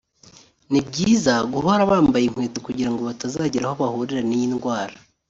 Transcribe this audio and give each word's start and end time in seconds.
ni 0.71 0.79
byiza 0.87 1.33
guhora 1.53 1.89
bambaye 1.91 2.23
inkweto 2.25 2.59
kugirango 2.67 3.01
batazagira 3.09 3.63
aho 3.67 3.75
bahurira 3.81 4.21
n’iyi 4.25 4.47
ndwara 4.53 4.95